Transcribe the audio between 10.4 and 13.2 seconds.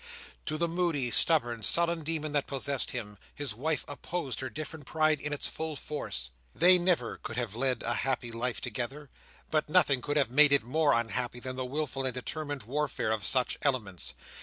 it more unhappy, than the wilful and determined warfare